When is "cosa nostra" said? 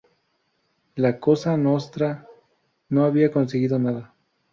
1.19-2.25